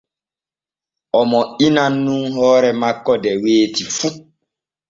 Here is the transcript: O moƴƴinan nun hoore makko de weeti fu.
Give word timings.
O 1.19 1.21
moƴƴinan 1.29 1.93
nun 2.05 2.23
hoore 2.35 2.69
makko 2.81 3.13
de 3.23 3.31
weeti 3.43 3.83
fu. 3.97 4.07